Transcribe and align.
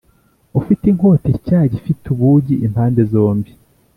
Ufite 0.59 0.83
inkota 0.87 1.27
ityaye 1.37 1.73
ifite 1.79 2.03
ubugi 2.13 2.55
impande 2.65 3.01
zombi 3.11 3.51